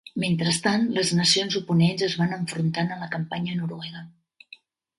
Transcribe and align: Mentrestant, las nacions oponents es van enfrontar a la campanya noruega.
Mentrestant, 0.21 0.87
las 0.95 1.11
nacions 1.19 1.57
oponents 1.59 2.05
es 2.07 2.17
van 2.23 2.35
enfrontar 2.39 2.87
a 2.95 2.99
la 3.05 3.13
campanya 3.19 3.61
noruega. 3.61 4.05